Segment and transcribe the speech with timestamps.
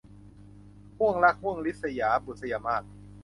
[0.97, 2.83] ห้วงรักห้วงริษยา- บุษยมาส